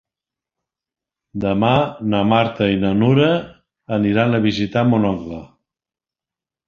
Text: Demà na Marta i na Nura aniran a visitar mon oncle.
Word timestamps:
Demà 1.43 1.73
na 2.13 2.21
Marta 2.31 2.71
i 2.77 2.81
na 2.85 2.93
Nura 3.03 3.29
aniran 4.01 4.35
a 4.35 4.41
visitar 4.51 4.87
mon 4.95 5.07
oncle. 5.15 5.43